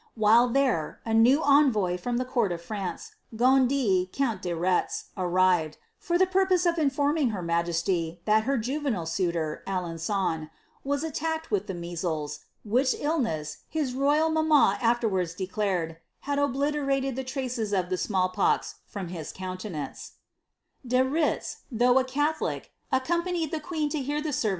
[0.15, 5.77] While there, a new envoy from the court of France, Gondt, count de Reti, arrived,
[5.99, 10.49] for the purpose of informing her majesty that her juvenile suitor, Alen^on,
[10.83, 17.23] was attacked with the measles,^ which illness, his royal mamma afterwards declared, had obliterated the
[17.23, 19.23] traces of the small pox from hia
[20.83, 24.41] De Retz, though a Catholic, accompanied the queen to hear the ser' Dr[*'liea cie Fenelon,
[24.41, 24.49] vol.
[24.49, 24.49] v.